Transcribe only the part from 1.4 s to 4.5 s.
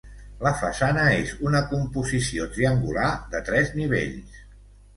una composició triangular de tres nivells.